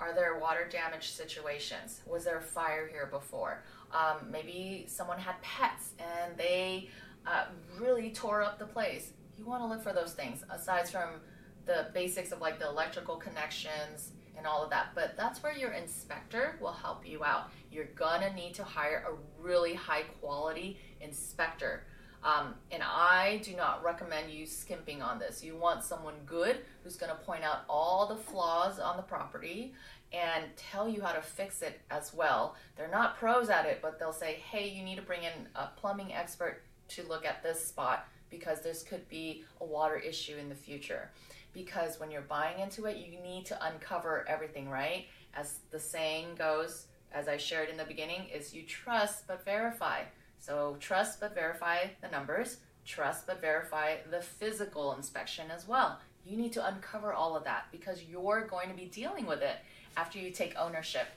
Are 0.00 0.14
there 0.14 0.38
water 0.38 0.68
damage 0.70 1.10
situations? 1.10 2.02
Was 2.06 2.24
there 2.24 2.38
a 2.38 2.42
fire 2.42 2.86
here 2.86 3.08
before? 3.10 3.64
Um, 3.92 4.30
maybe 4.30 4.84
someone 4.86 5.18
had 5.18 5.40
pets 5.42 5.90
and 5.98 6.36
they 6.36 6.88
uh, 7.26 7.46
really 7.78 8.10
tore 8.10 8.42
up 8.42 8.58
the 8.58 8.66
place. 8.66 9.12
You 9.36 9.44
want 9.44 9.62
to 9.62 9.66
look 9.66 9.82
for 9.82 9.92
those 9.92 10.12
things 10.12 10.44
aside 10.50 10.88
from 10.88 11.20
the 11.66 11.88
basics 11.92 12.32
of 12.32 12.40
like 12.40 12.58
the 12.58 12.66
electrical 12.66 13.16
connections, 13.16 14.12
and 14.38 14.46
all 14.46 14.62
of 14.62 14.70
that. 14.70 14.92
But 14.94 15.16
that's 15.16 15.42
where 15.42 15.56
your 15.56 15.72
inspector 15.72 16.56
will 16.60 16.72
help 16.72 17.06
you 17.06 17.24
out. 17.24 17.50
You're 17.70 17.90
gonna 17.96 18.32
need 18.32 18.54
to 18.54 18.64
hire 18.64 19.04
a 19.06 19.42
really 19.42 19.74
high 19.74 20.04
quality 20.20 20.78
inspector. 21.00 21.84
Um, 22.22 22.54
and 22.72 22.82
I 22.82 23.40
do 23.44 23.54
not 23.54 23.84
recommend 23.84 24.30
you 24.30 24.44
skimping 24.44 25.02
on 25.02 25.18
this. 25.18 25.44
You 25.44 25.56
want 25.56 25.84
someone 25.84 26.14
good 26.26 26.58
who's 26.82 26.96
going 26.96 27.12
to 27.12 27.18
point 27.18 27.44
out 27.44 27.60
all 27.68 28.06
the 28.06 28.16
flaws 28.16 28.80
on 28.80 28.96
the 28.96 29.04
property 29.04 29.72
and 30.12 30.44
tell 30.56 30.88
you 30.88 31.02
how 31.02 31.12
to 31.12 31.22
fix 31.22 31.62
it 31.62 31.80
as 31.90 32.12
well. 32.12 32.56
They're 32.76 32.90
not 32.90 33.18
pros 33.18 33.50
at 33.50 33.66
it, 33.66 33.80
but 33.82 33.98
they'll 33.98 34.12
say, 34.12 34.34
hey, 34.50 34.68
you 34.68 34.82
need 34.82 34.96
to 34.96 35.02
bring 35.02 35.22
in 35.22 35.32
a 35.54 35.68
plumbing 35.76 36.12
expert 36.12 36.62
to 36.88 37.02
look 37.04 37.24
at 37.24 37.42
this 37.42 37.64
spot 37.64 38.08
because 38.30 38.62
this 38.62 38.82
could 38.82 39.08
be 39.08 39.44
a 39.60 39.64
water 39.64 39.96
issue 39.96 40.36
in 40.36 40.48
the 40.48 40.54
future 40.54 41.10
because 41.58 41.98
when 41.98 42.12
you're 42.12 42.20
buying 42.20 42.60
into 42.60 42.84
it, 42.84 42.98
you 42.98 43.18
need 43.20 43.44
to 43.46 43.66
uncover 43.66 44.24
everything, 44.28 44.70
right? 44.70 45.06
As 45.34 45.58
the 45.72 45.80
saying 45.80 46.36
goes, 46.38 46.86
as 47.12 47.26
I 47.26 47.36
shared 47.36 47.68
in 47.68 47.76
the 47.76 47.84
beginning, 47.84 48.28
is 48.32 48.54
you 48.54 48.62
trust 48.62 49.26
but 49.26 49.44
verify. 49.44 50.02
So 50.38 50.76
trust 50.78 51.18
but 51.18 51.34
verify 51.34 51.78
the 52.00 52.08
numbers, 52.08 52.58
trust 52.86 53.26
but 53.26 53.40
verify 53.40 53.96
the 54.08 54.20
physical 54.20 54.94
inspection 54.94 55.50
as 55.50 55.66
well. 55.66 55.98
You 56.24 56.36
need 56.36 56.52
to 56.52 56.64
uncover 56.64 57.12
all 57.12 57.36
of 57.36 57.42
that 57.42 57.66
because 57.72 58.04
you're 58.04 58.46
going 58.46 58.68
to 58.68 58.76
be 58.76 58.84
dealing 58.84 59.26
with 59.26 59.42
it 59.42 59.56
after 59.96 60.20
you 60.20 60.30
take 60.30 60.54
ownership. 60.56 61.08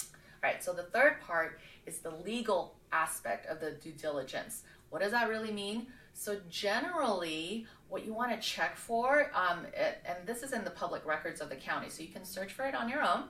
All 0.00 0.50
right, 0.50 0.64
so 0.64 0.72
the 0.72 0.84
third 0.84 1.20
part 1.20 1.60
is 1.84 1.98
the 1.98 2.12
legal 2.24 2.76
aspect 2.92 3.44
of 3.46 3.60
the 3.60 3.72
due 3.72 3.92
diligence. 3.92 4.62
What 4.88 5.02
does 5.02 5.12
that 5.12 5.28
really 5.28 5.52
mean? 5.52 5.88
So 6.18 6.38
generally, 6.48 7.66
what 7.90 8.06
you 8.06 8.14
want 8.14 8.32
to 8.32 8.38
check 8.38 8.74
for, 8.74 9.30
um, 9.34 9.66
it, 9.74 10.02
and 10.06 10.26
this 10.26 10.42
is 10.42 10.52
in 10.54 10.64
the 10.64 10.70
public 10.70 11.04
records 11.04 11.42
of 11.42 11.50
the 11.50 11.56
county, 11.56 11.90
so 11.90 12.02
you 12.02 12.08
can 12.08 12.24
search 12.24 12.54
for 12.54 12.64
it 12.64 12.74
on 12.74 12.88
your 12.88 13.02
own. 13.02 13.24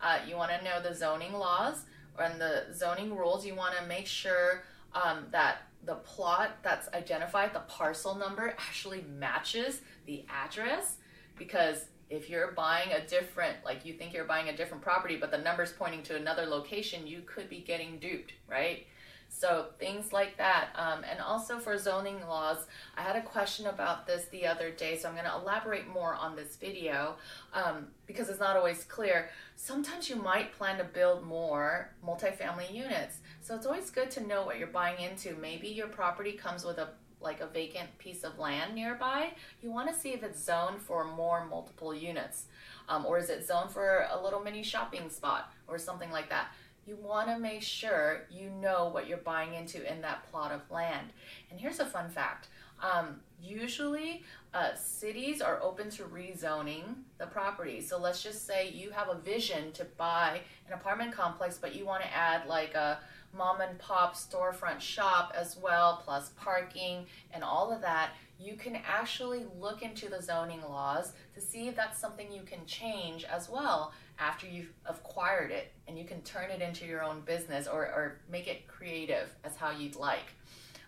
Uh, 0.00 0.20
you 0.26 0.36
want 0.36 0.52
to 0.52 0.64
know 0.64 0.80
the 0.80 0.94
zoning 0.94 1.32
laws 1.32 1.84
and 2.16 2.40
the 2.40 2.66
zoning 2.72 3.16
rules. 3.16 3.44
You 3.44 3.56
want 3.56 3.76
to 3.76 3.84
make 3.86 4.06
sure 4.06 4.62
um, 4.94 5.26
that 5.32 5.62
the 5.84 5.96
plot 5.96 6.58
that's 6.62 6.88
identified, 6.94 7.52
the 7.52 7.60
parcel 7.60 8.14
number, 8.14 8.54
actually 8.56 9.04
matches 9.18 9.80
the 10.06 10.24
address. 10.30 10.98
Because 11.36 11.86
if 12.08 12.30
you're 12.30 12.52
buying 12.52 12.92
a 12.92 13.04
different, 13.04 13.56
like 13.64 13.84
you 13.84 13.94
think 13.94 14.14
you're 14.14 14.26
buying 14.26 14.48
a 14.48 14.56
different 14.56 14.82
property, 14.82 15.16
but 15.16 15.32
the 15.32 15.38
number's 15.38 15.72
pointing 15.72 16.04
to 16.04 16.14
another 16.14 16.46
location, 16.46 17.04
you 17.04 17.22
could 17.26 17.50
be 17.50 17.58
getting 17.58 17.98
duped, 17.98 18.32
right? 18.48 18.86
So 19.34 19.66
things 19.78 20.12
like 20.12 20.36
that. 20.36 20.68
Um, 20.76 21.04
and 21.10 21.18
also 21.18 21.58
for 21.58 21.76
zoning 21.78 22.20
laws, 22.28 22.66
I 22.96 23.02
had 23.02 23.16
a 23.16 23.22
question 23.22 23.66
about 23.66 24.06
this 24.06 24.26
the 24.26 24.46
other 24.46 24.70
day, 24.70 24.96
so 24.96 25.08
I'm 25.08 25.14
going 25.14 25.26
to 25.26 25.34
elaborate 25.34 25.88
more 25.88 26.14
on 26.14 26.36
this 26.36 26.56
video 26.56 27.16
um, 27.52 27.88
because 28.06 28.28
it's 28.28 28.38
not 28.38 28.56
always 28.56 28.84
clear. 28.84 29.30
Sometimes 29.56 30.08
you 30.08 30.16
might 30.16 30.52
plan 30.52 30.78
to 30.78 30.84
build 30.84 31.24
more 31.24 31.90
multifamily 32.06 32.72
units. 32.72 33.18
So 33.40 33.56
it's 33.56 33.66
always 33.66 33.90
good 33.90 34.10
to 34.12 34.26
know 34.26 34.44
what 34.44 34.58
you're 34.58 34.68
buying 34.68 35.02
into. 35.02 35.34
Maybe 35.34 35.68
your 35.68 35.88
property 35.88 36.32
comes 36.32 36.64
with 36.64 36.78
a 36.78 36.90
like 37.22 37.40
a 37.40 37.46
vacant 37.46 37.96
piece 37.98 38.24
of 38.24 38.38
land 38.38 38.74
nearby, 38.74 39.32
you 39.62 39.70
want 39.70 39.88
to 39.88 39.94
see 39.94 40.10
if 40.10 40.22
it's 40.22 40.42
zoned 40.42 40.80
for 40.80 41.04
more 41.04 41.46
multiple 41.46 41.94
units. 41.94 42.46
Um, 42.88 43.06
or 43.06 43.18
is 43.18 43.30
it 43.30 43.46
zoned 43.46 43.70
for 43.70 44.06
a 44.10 44.20
little 44.20 44.40
mini 44.40 44.62
shopping 44.62 45.08
spot 45.08 45.52
or 45.68 45.78
something 45.78 46.10
like 46.10 46.28
that? 46.30 46.48
You 46.86 46.96
want 46.96 47.28
to 47.28 47.38
make 47.38 47.62
sure 47.62 48.22
you 48.30 48.50
know 48.50 48.88
what 48.88 49.06
you're 49.06 49.18
buying 49.18 49.54
into 49.54 49.90
in 49.90 50.00
that 50.02 50.30
plot 50.30 50.52
of 50.52 50.68
land. 50.70 51.08
And 51.50 51.60
here's 51.60 51.78
a 51.78 51.86
fun 51.86 52.10
fact. 52.10 52.48
Um, 52.82 53.20
usually, 53.42 54.22
uh, 54.54 54.74
cities 54.74 55.40
are 55.40 55.60
open 55.62 55.90
to 55.90 56.04
rezoning 56.04 56.82
the 57.18 57.26
property. 57.26 57.80
So 57.80 57.98
let's 57.98 58.22
just 58.22 58.46
say 58.46 58.70
you 58.70 58.90
have 58.90 59.08
a 59.08 59.14
vision 59.14 59.72
to 59.72 59.84
buy 59.96 60.40
an 60.66 60.74
apartment 60.74 61.12
complex, 61.12 61.58
but 61.58 61.74
you 61.74 61.84
want 61.84 62.02
to 62.02 62.14
add 62.14 62.46
like 62.46 62.74
a 62.74 63.00
mom 63.36 63.60
and 63.60 63.78
pop 63.78 64.14
storefront 64.14 64.80
shop 64.80 65.32
as 65.36 65.56
well, 65.56 66.02
plus 66.04 66.30
parking 66.36 67.06
and 67.32 67.42
all 67.42 67.72
of 67.72 67.80
that. 67.80 68.10
You 68.38 68.56
can 68.56 68.76
actually 68.76 69.46
look 69.58 69.82
into 69.82 70.08
the 70.08 70.20
zoning 70.20 70.62
laws 70.62 71.12
to 71.34 71.40
see 71.40 71.68
if 71.68 71.76
that's 71.76 71.98
something 71.98 72.30
you 72.30 72.42
can 72.42 72.66
change 72.66 73.24
as 73.24 73.48
well 73.48 73.92
after 74.18 74.46
you've 74.46 74.72
acquired 74.84 75.50
it 75.50 75.72
and 75.86 75.96
you 75.96 76.04
can 76.04 76.20
turn 76.22 76.50
it 76.50 76.60
into 76.60 76.84
your 76.84 77.02
own 77.02 77.20
business 77.20 77.66
or, 77.66 77.82
or 77.82 78.18
make 78.30 78.48
it 78.48 78.66
creative 78.66 79.32
as 79.44 79.56
how 79.56 79.70
you'd 79.70 79.96
like. 79.96 80.34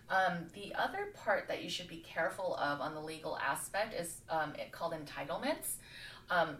Um, 0.09 0.45
the 0.53 0.73
other 0.75 1.13
part 1.15 1.47
that 1.47 1.63
you 1.63 1.69
should 1.69 1.87
be 1.87 1.97
careful 1.97 2.55
of 2.55 2.79
on 2.79 2.93
the 2.93 3.01
legal 3.01 3.37
aspect 3.37 3.99
is 3.99 4.21
um, 4.29 4.53
called 4.71 4.93
entitlements. 4.93 5.75
Um, 6.29 6.57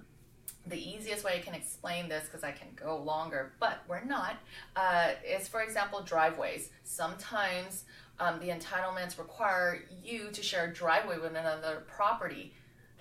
the 0.68 0.78
easiest 0.78 1.24
way 1.24 1.36
I 1.36 1.40
can 1.42 1.54
explain 1.54 2.10
this, 2.10 2.26
because 2.26 2.44
I 2.44 2.52
can 2.52 2.70
go 2.76 2.98
longer, 2.98 3.54
but 3.60 3.84
we're 3.88 4.04
not, 4.04 4.38
uh, 4.76 5.12
is 5.24 5.48
for 5.48 5.62
example, 5.62 6.02
driveways. 6.02 6.70
Sometimes 6.84 7.86
um, 8.20 8.40
the 8.40 8.48
entitlements 8.48 9.20
require 9.20 9.84
you 10.04 10.32
to 10.32 10.42
share 10.42 10.66
a 10.70 10.74
driveway 10.74 11.20
with 11.20 11.36
another 11.36 11.84
property. 11.88 12.54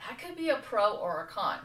That 0.07 0.19
could 0.19 0.37
be 0.37 0.51
a 0.51 0.57
pro 0.57 0.97
or 0.97 1.25
a 1.25 1.27
con. 1.27 1.61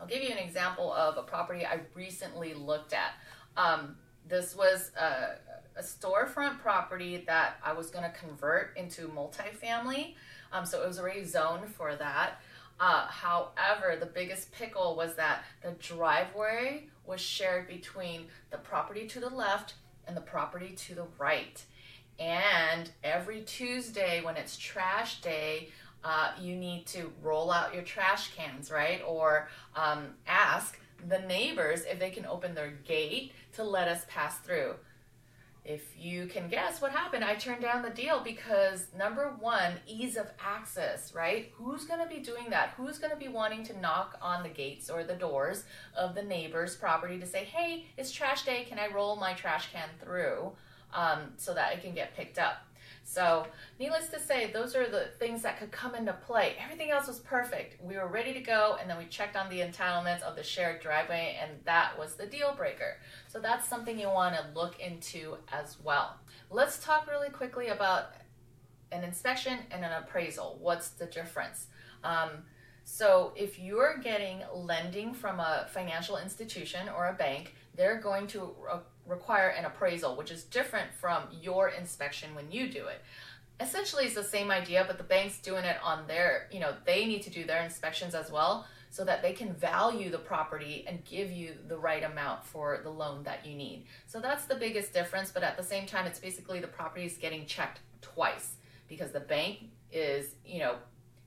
I'll 0.00 0.06
give 0.06 0.22
you 0.22 0.30
an 0.30 0.38
example 0.38 0.92
of 0.92 1.16
a 1.16 1.22
property 1.22 1.66
I 1.66 1.80
recently 1.94 2.54
looked 2.54 2.92
at. 2.92 3.14
Um, 3.56 3.96
this 4.28 4.54
was 4.54 4.92
a, 4.96 5.38
a, 5.76 5.82
storefront 5.82 6.60
property 6.60 7.24
that 7.26 7.58
I 7.64 7.72
was 7.72 7.90
going 7.90 8.04
to 8.04 8.16
convert 8.18 8.76
into 8.76 9.08
multifamily. 9.08 10.14
Um, 10.52 10.64
so 10.64 10.82
it 10.82 10.88
was 10.88 10.98
already 10.98 11.24
zoned 11.24 11.68
for 11.74 11.94
that. 11.96 12.40
Uh, 12.78 13.06
however, 13.06 13.96
the 13.98 14.06
biggest 14.06 14.52
pickle 14.52 14.96
was 14.96 15.14
that 15.16 15.44
the 15.62 15.72
driveway 15.72 16.86
was 17.06 17.20
shared 17.20 17.68
between 17.68 18.26
the 18.50 18.58
property 18.58 19.06
to 19.08 19.20
the 19.20 19.28
left 19.28 19.74
and 20.06 20.16
the 20.16 20.20
property 20.20 20.74
to 20.74 20.94
the 20.94 21.06
right. 21.18 21.62
And 22.18 22.90
every 23.04 23.42
Tuesday, 23.42 24.22
when 24.22 24.36
it's 24.36 24.56
trash 24.56 25.20
day, 25.20 25.68
uh, 26.02 26.32
you 26.40 26.56
need 26.56 26.86
to 26.86 27.12
roll 27.22 27.50
out 27.50 27.74
your 27.74 27.82
trash 27.82 28.34
cans, 28.34 28.70
right? 28.70 29.02
Or 29.06 29.48
um, 29.76 30.08
ask 30.26 30.78
the 31.08 31.20
neighbors 31.20 31.82
if 31.90 31.98
they 31.98 32.10
can 32.10 32.26
open 32.26 32.54
their 32.54 32.72
gate 32.86 33.32
to 33.54 33.64
let 33.64 33.88
us 33.88 34.04
pass 34.08 34.38
through. 34.38 34.74
If 35.64 35.82
you 35.96 36.26
can 36.26 36.48
guess 36.48 36.80
what 36.80 36.92
happened, 36.92 37.22
I 37.22 37.34
turned 37.34 37.60
down 37.60 37.82
the 37.82 37.90
deal 37.90 38.22
because 38.24 38.86
number 38.96 39.34
one, 39.38 39.74
ease 39.86 40.16
of 40.16 40.26
access, 40.44 41.14
right? 41.14 41.52
Who's 41.54 41.84
going 41.84 42.00
to 42.00 42.08
be 42.08 42.20
doing 42.20 42.46
that? 42.48 42.74
Who's 42.76 42.98
going 42.98 43.10
to 43.10 43.16
be 43.16 43.28
wanting 43.28 43.64
to 43.64 43.78
knock 43.78 44.18
on 44.22 44.42
the 44.42 44.48
gates 44.48 44.88
or 44.88 45.04
the 45.04 45.14
doors 45.14 45.64
of 45.96 46.14
the 46.14 46.22
neighbor's 46.22 46.76
property 46.76 47.18
to 47.20 47.26
say, 47.26 47.44
hey, 47.44 47.84
it's 47.98 48.10
trash 48.10 48.44
day, 48.44 48.64
can 48.68 48.78
I 48.78 48.88
roll 48.88 49.16
my 49.16 49.34
trash 49.34 49.70
can 49.72 49.88
through 50.02 50.52
um, 50.94 51.32
so 51.36 51.54
that 51.54 51.72
it 51.72 51.82
can 51.82 51.94
get 51.94 52.16
picked 52.16 52.38
up? 52.38 52.66
So, 53.10 53.46
needless 53.80 54.08
to 54.10 54.20
say, 54.20 54.52
those 54.52 54.76
are 54.76 54.88
the 54.88 55.08
things 55.18 55.42
that 55.42 55.58
could 55.58 55.72
come 55.72 55.96
into 55.96 56.12
play. 56.12 56.54
Everything 56.62 56.90
else 56.90 57.08
was 57.08 57.18
perfect. 57.18 57.82
We 57.82 57.96
were 57.96 58.06
ready 58.06 58.32
to 58.34 58.40
go, 58.40 58.76
and 58.80 58.88
then 58.88 58.98
we 58.98 59.06
checked 59.06 59.36
on 59.36 59.50
the 59.50 59.60
entitlements 59.60 60.22
of 60.22 60.36
the 60.36 60.44
shared 60.44 60.80
driveway, 60.80 61.36
and 61.42 61.50
that 61.64 61.98
was 61.98 62.14
the 62.14 62.26
deal 62.26 62.54
breaker. 62.56 62.98
So, 63.26 63.40
that's 63.40 63.66
something 63.66 63.98
you 63.98 64.08
want 64.08 64.36
to 64.36 64.44
look 64.54 64.78
into 64.78 65.38
as 65.50 65.76
well. 65.82 66.20
Let's 66.50 66.78
talk 66.84 67.10
really 67.10 67.30
quickly 67.30 67.68
about 67.68 68.12
an 68.92 69.02
inspection 69.02 69.58
and 69.72 69.84
an 69.84 69.90
appraisal. 69.92 70.58
What's 70.60 70.90
the 70.90 71.06
difference? 71.06 71.66
Um, 72.04 72.30
so, 72.84 73.32
if 73.34 73.58
you're 73.58 73.98
getting 73.98 74.42
lending 74.54 75.14
from 75.14 75.40
a 75.40 75.66
financial 75.72 76.16
institution 76.16 76.88
or 76.88 77.08
a 77.08 77.14
bank, 77.14 77.54
they're 77.74 78.00
going 78.00 78.26
to 78.28 78.54
require 79.10 79.48
an 79.48 79.64
appraisal, 79.64 80.16
which 80.16 80.30
is 80.30 80.44
different 80.44 80.92
from 80.94 81.24
your 81.42 81.68
inspection 81.68 82.34
when 82.34 82.50
you 82.50 82.70
do 82.70 82.86
it. 82.86 83.02
Essentially, 83.58 84.04
it's 84.04 84.14
the 84.14 84.24
same 84.24 84.50
idea, 84.50 84.84
but 84.86 84.96
the 84.96 85.04
bank's 85.04 85.38
doing 85.38 85.64
it 85.64 85.76
on 85.84 86.06
their, 86.06 86.48
you 86.50 86.60
know, 86.60 86.72
they 86.86 87.04
need 87.04 87.22
to 87.22 87.30
do 87.30 87.44
their 87.44 87.62
inspections 87.62 88.14
as 88.14 88.30
well 88.30 88.66
so 88.88 89.04
that 89.04 89.22
they 89.22 89.32
can 89.32 89.52
value 89.52 90.10
the 90.10 90.18
property 90.18 90.84
and 90.88 91.04
give 91.04 91.30
you 91.30 91.52
the 91.68 91.76
right 91.76 92.02
amount 92.02 92.44
for 92.44 92.80
the 92.82 92.90
loan 92.90 93.22
that 93.24 93.46
you 93.46 93.54
need. 93.54 93.84
So 94.06 94.20
that's 94.20 94.46
the 94.46 94.56
biggest 94.56 94.92
difference, 94.92 95.30
but 95.30 95.42
at 95.42 95.56
the 95.56 95.62
same 95.62 95.86
time, 95.86 96.06
it's 96.06 96.18
basically 96.18 96.60
the 96.60 96.66
property 96.66 97.04
is 97.04 97.16
getting 97.16 97.46
checked 97.46 97.80
twice 98.00 98.54
because 98.88 99.12
the 99.12 99.20
bank 99.20 99.58
is, 99.92 100.34
you 100.44 100.58
know, 100.58 100.76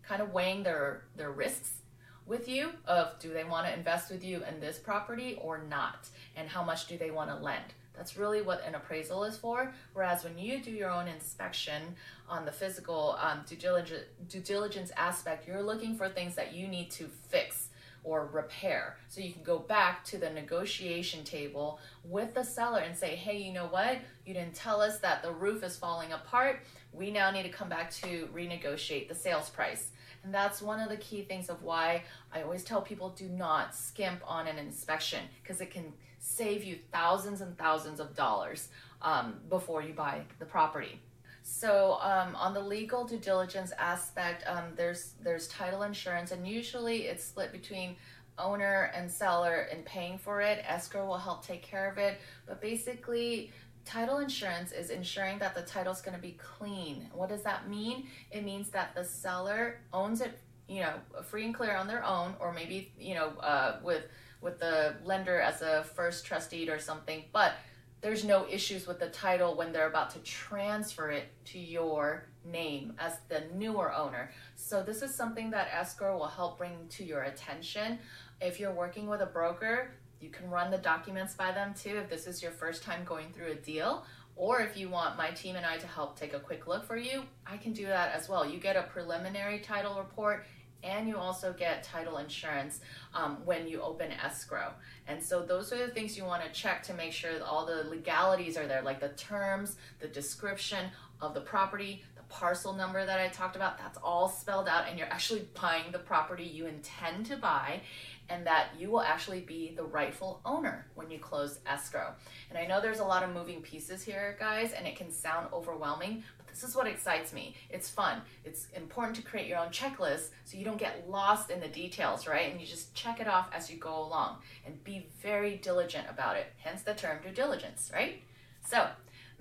kind 0.01 0.21
of 0.21 0.33
weighing 0.33 0.63
their, 0.63 1.03
their 1.15 1.31
risks 1.31 1.82
with 2.25 2.47
you 2.47 2.69
of 2.85 3.17
do 3.19 3.33
they 3.33 3.43
want 3.43 3.65
to 3.65 3.73
invest 3.73 4.11
with 4.11 4.23
you 4.23 4.41
in 4.49 4.59
this 4.59 4.77
property 4.77 5.37
or 5.41 5.63
not 5.69 6.07
and 6.35 6.47
how 6.47 6.63
much 6.63 6.87
do 6.87 6.97
they 6.97 7.11
want 7.11 7.29
to 7.29 7.35
lend 7.35 7.73
that's 7.95 8.17
really 8.17 8.41
what 8.41 8.65
an 8.65 8.75
appraisal 8.75 9.23
is 9.23 9.37
for 9.37 9.73
whereas 9.93 10.23
when 10.23 10.37
you 10.37 10.61
do 10.61 10.71
your 10.71 10.89
own 10.89 11.07
inspection 11.07 11.81
on 12.29 12.45
the 12.45 12.51
physical 12.51 13.17
um, 13.21 13.41
due, 13.47 13.55
diligence, 13.55 14.05
due 14.29 14.39
diligence 14.39 14.91
aspect 14.97 15.47
you're 15.47 15.61
looking 15.61 15.95
for 15.95 16.09
things 16.09 16.35
that 16.35 16.53
you 16.53 16.67
need 16.67 16.89
to 16.89 17.07
fix 17.29 17.69
or 18.03 18.27
repair. 18.27 18.97
So 19.07 19.21
you 19.21 19.31
can 19.31 19.43
go 19.43 19.59
back 19.59 20.03
to 20.05 20.17
the 20.17 20.29
negotiation 20.29 21.23
table 21.23 21.79
with 22.03 22.33
the 22.33 22.43
seller 22.43 22.79
and 22.79 22.95
say, 22.95 23.15
hey, 23.15 23.37
you 23.37 23.53
know 23.53 23.67
what? 23.67 23.99
You 24.25 24.33
didn't 24.33 24.55
tell 24.55 24.81
us 24.81 24.99
that 24.99 25.23
the 25.23 25.31
roof 25.31 25.63
is 25.63 25.77
falling 25.77 26.11
apart. 26.11 26.61
We 26.91 27.11
now 27.11 27.31
need 27.31 27.43
to 27.43 27.49
come 27.49 27.69
back 27.69 27.91
to 27.95 28.27
renegotiate 28.33 29.07
the 29.07 29.15
sales 29.15 29.49
price. 29.49 29.91
And 30.23 30.33
that's 30.33 30.61
one 30.61 30.79
of 30.79 30.89
the 30.89 30.97
key 30.97 31.23
things 31.23 31.49
of 31.49 31.63
why 31.63 32.03
I 32.31 32.43
always 32.43 32.63
tell 32.63 32.81
people 32.81 33.09
do 33.09 33.27
not 33.27 33.75
skimp 33.75 34.21
on 34.25 34.47
an 34.47 34.57
inspection 34.57 35.19
because 35.41 35.59
it 35.59 35.69
can 35.69 35.93
save 36.19 36.63
you 36.63 36.77
thousands 36.91 37.41
and 37.41 37.57
thousands 37.57 37.99
of 37.99 38.15
dollars 38.15 38.69
um, 39.01 39.35
before 39.49 39.81
you 39.83 39.93
buy 39.93 40.21
the 40.39 40.45
property. 40.45 41.01
So 41.43 41.97
um, 42.01 42.37
on 42.37 42.53
the 42.53 42.61
legal 42.61 43.03
due 43.03 43.17
diligence 43.17 43.73
aspect, 43.77 44.45
um, 44.47 44.63
there's 44.77 45.13
there's 45.21 45.49
title 45.49 45.83
insurance, 45.83 46.31
and 46.31 46.47
usually 46.47 47.01
it's 47.03 47.23
split 47.25 47.51
between 47.51 47.97
owner 48.39 48.91
and 48.95 49.11
seller 49.11 49.67
in 49.71 49.83
paying 49.83 50.17
for 50.17 50.41
it. 50.41 50.63
Escrow 50.65 51.05
will 51.05 51.17
help 51.17 51.45
take 51.45 51.61
care 51.61 51.91
of 51.91 51.97
it, 51.97 52.17
but 52.47 52.61
basically 52.61 53.51
title 53.85 54.19
insurance 54.19 54.71
is 54.71 54.89
ensuring 54.89 55.39
that 55.39 55.55
the 55.55 55.61
title 55.61 55.93
is 55.93 56.01
going 56.01 56.15
to 56.15 56.21
be 56.21 56.37
clean. 56.37 57.09
What 57.13 57.29
does 57.29 57.43
that 57.43 57.69
mean? 57.69 58.07
It 58.31 58.43
means 58.43 58.69
that 58.69 58.95
the 58.95 59.03
seller 59.03 59.79
owns 59.91 60.21
it, 60.21 60.39
you 60.67 60.81
know, 60.81 60.93
free 61.23 61.45
and 61.45 61.53
clear 61.53 61.75
on 61.75 61.87
their 61.87 62.03
own, 62.03 62.35
or 62.39 62.53
maybe 62.53 62.91
you 62.97 63.15
know, 63.15 63.29
uh, 63.39 63.79
with 63.83 64.03
with 64.41 64.59
the 64.59 64.95
lender 65.03 65.39
as 65.39 65.61
a 65.61 65.83
first 65.95 66.25
trustee 66.25 66.69
or 66.69 66.79
something. 66.79 67.23
But 67.31 67.53
there's 68.01 68.25
no 68.25 68.45
issues 68.49 68.85
with 68.85 68.99
the 68.99 69.07
title 69.07 69.55
when 69.55 69.71
they're 69.71 69.87
about 69.87 70.09
to 70.11 70.19
transfer 70.19 71.09
it 71.09 71.29
to 71.45 71.59
your 71.59 72.25
name 72.43 72.93
as 72.99 73.17
the 73.29 73.43
newer 73.55 73.93
owner. 73.93 74.31
So 74.55 74.83
this 74.83 75.01
is 75.01 75.15
something 75.15 75.51
that 75.51 75.69
escrow 75.73 76.17
will 76.17 76.27
help 76.27 76.57
bring 76.57 76.75
to 76.89 77.05
your 77.05 77.23
attention. 77.23 77.99
If 78.41 78.59
you're 78.59 78.73
working 78.73 79.07
with 79.07 79.21
a 79.21 79.25
broker, 79.25 79.91
you 80.23 80.29
can 80.29 80.49
run 80.49 80.71
the 80.71 80.77
documents 80.77 81.35
by 81.35 81.51
them 81.51 81.73
too 81.73 81.97
if 81.97 82.09
this 82.09 82.27
is 82.27 82.41
your 82.41 82.51
first 82.51 82.81
time 82.81 83.03
going 83.03 83.27
through 83.33 83.51
a 83.51 83.55
deal 83.55 84.05
Or 84.35 84.61
if 84.61 84.77
you 84.77 84.89
want 84.89 85.17
my 85.17 85.29
team 85.31 85.55
and 85.55 85.65
I 85.65 85.77
to 85.77 85.87
help 85.87 86.17
take 86.17 86.33
a 86.33 86.39
quick 86.39 86.65
look 86.65 86.85
for 86.85 86.97
you, 86.97 87.23
I 87.45 87.57
can 87.57 87.71
do 87.73 87.85
that 87.85 88.15
as 88.15 88.27
well. 88.27 88.49
You 88.49 88.59
get 88.59 88.75
a 88.75 88.83
preliminary 88.83 89.59
title 89.59 89.97
report 89.97 90.45
and 90.83 91.07
you 91.07 91.17
also 91.17 91.53
get 91.53 91.83
title 91.83 92.17
insurance 92.17 92.79
um, 93.13 93.37
when 93.45 93.67
you 93.67 93.81
open 93.81 94.11
escrow. 94.11 94.73
And 95.07 95.21
so 95.21 95.43
those 95.43 95.71
are 95.73 95.85
the 95.85 95.93
things 95.93 96.17
you 96.17 96.25
want 96.25 96.43
to 96.43 96.51
check 96.51 96.83
to 96.83 96.93
make 96.93 97.11
sure 97.11 97.31
all 97.43 97.65
the 97.65 97.83
legalities 97.89 98.57
are 98.57 98.67
there, 98.67 98.81
like 98.81 98.99
the 98.99 99.09
terms, 99.09 99.77
the 99.99 100.07
description 100.07 100.89
of 101.21 101.33
the 101.33 101.41
property, 101.41 102.03
the 102.15 102.23
parcel 102.23 102.73
number 102.73 103.05
that 103.05 103.19
I 103.19 103.27
talked 103.29 103.55
about, 103.55 103.77
that's 103.77 103.97
all 104.03 104.27
spelled 104.27 104.67
out, 104.67 104.87
and 104.89 104.97
you're 104.97 105.07
actually 105.07 105.47
buying 105.59 105.91
the 105.91 105.99
property 105.99 106.43
you 106.43 106.67
intend 106.67 107.25
to 107.27 107.37
buy 107.37 107.81
and 108.29 108.47
that 108.47 108.69
you 108.79 108.89
will 108.89 109.01
actually 109.01 109.41
be 109.41 109.73
the 109.75 109.83
rightful 109.83 110.39
owner 110.45 110.87
when 110.95 111.11
you 111.11 111.19
close 111.19 111.59
escrow. 111.67 112.13
And 112.49 112.57
I 112.57 112.65
know 112.65 112.81
there's 112.81 112.99
a 112.99 113.05
lot 113.05 113.23
of 113.23 113.33
moving 113.33 113.61
pieces 113.61 114.01
here, 114.01 114.37
guys, 114.39 114.71
and 114.71 114.87
it 114.87 114.95
can 114.95 115.11
sound 115.11 115.47
overwhelming, 115.51 116.23
this 116.53 116.63
is 116.63 116.75
what 116.75 116.85
excites 116.85 117.33
me. 117.33 117.55
It's 117.71 117.89
fun. 117.89 118.21
It's 118.45 118.67
important 118.75 119.15
to 119.15 119.23
create 119.23 119.47
your 119.47 119.57
own 119.57 119.69
checklist 119.69 120.29
so 120.45 120.55
you 120.55 120.63
don't 120.63 120.77
get 120.77 121.09
lost 121.09 121.49
in 121.49 121.59
the 121.59 121.67
details, 121.67 122.27
right? 122.27 122.51
And 122.51 122.61
you 122.61 122.67
just 122.67 122.93
check 122.93 123.19
it 123.19 123.27
off 123.27 123.49
as 123.51 123.71
you 123.71 123.77
go 123.77 124.03
along 124.03 124.37
and 124.65 124.81
be 124.83 125.07
very 125.21 125.57
diligent 125.57 126.07
about 126.09 126.35
it, 126.35 126.47
hence 126.57 126.83
the 126.83 126.93
term 126.93 127.17
due 127.23 127.31
diligence, 127.31 127.89
right? 127.91 128.21
So 128.67 128.87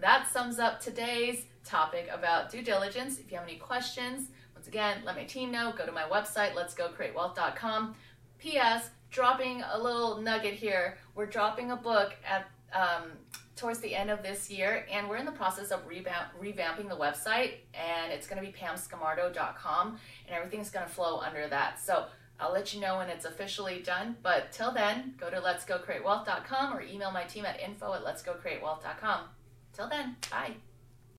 that 0.01 0.27
sums 0.33 0.59
up 0.59 0.81
today's 0.81 1.45
topic 1.65 2.09
about 2.11 2.51
due 2.51 2.63
diligence. 2.63 3.19
If 3.19 3.31
you 3.31 3.37
have 3.37 3.47
any 3.47 3.59
questions, 3.59 4.29
once 4.55 4.67
again, 4.67 5.03
let 5.05 5.17
my 5.17 5.25
team 5.25 5.51
know. 5.51 5.75
Go 5.77 5.85
to 5.85 5.93
my 5.93 6.05
website, 6.05 6.55
letsgocreatewealth.com. 6.55 7.95
P.S. 8.39 8.91
Dropping 9.11 9.63
a 9.71 9.79
little 9.79 10.21
nugget 10.21 10.55
here. 10.55 10.99
We're 11.15 11.27
dropping 11.27 11.71
a 11.71 11.77
book 11.77 12.15
at 12.27 12.49
um, 12.73 13.11
towards 13.57 13.81
the 13.81 13.95
end 13.95 14.11
of 14.11 14.23
this 14.23 14.51
year, 14.51 14.87
and 14.91 15.09
we're 15.09 15.17
in 15.17 15.27
the 15.27 15.33
process 15.33 15.71
of 15.71 15.87
revamp, 15.87 16.29
revamping 16.41 16.89
the 16.89 16.97
website, 16.97 17.55
and 17.75 18.13
it's 18.13 18.27
going 18.27 18.43
to 18.43 18.47
be 18.47 18.57
pamscamardo.com, 18.57 19.99
and 20.27 20.37
everything's 20.37 20.71
going 20.71 20.87
to 20.87 20.93
flow 20.93 21.19
under 21.21 21.47
that. 21.49 21.81
So 21.81 22.07
I'll 22.41 22.53
let 22.53 22.75
you 22.75 22.81
know 22.81 22.99
when 22.99 23.09
it's 23.09 23.25
officially 23.25 23.81
done. 23.81 24.17
But 24.23 24.53
till 24.53 24.73
then, 24.73 25.15
go 25.19 25.31
to 25.31 25.37
letsgocreatewealth.com 25.37 26.75
or 26.75 26.83
email 26.83 27.13
my 27.13 27.25
team 27.25 27.45
at 27.45 27.61
info 27.61 27.95
at 27.95 28.05
letsgocreatewealth.com. 28.05 29.21
Till 29.73 29.89
then, 29.89 30.17
bye. 30.31 30.55